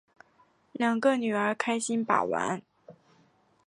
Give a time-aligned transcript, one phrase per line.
[0.71, 2.63] 两个女儿开心把玩